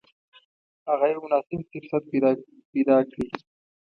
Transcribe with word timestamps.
هغه 0.89 1.05
یو 1.13 1.19
مناسب 1.25 1.59
فرصت 1.71 2.03
پیدا 2.73 2.97
کړي. 3.11 3.25